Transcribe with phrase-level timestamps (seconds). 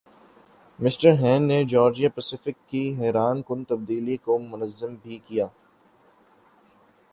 [0.79, 5.45] mister Hain نے Georgia Pacific کی حیرانکن تبدیلی کو منظم بھِی کِیا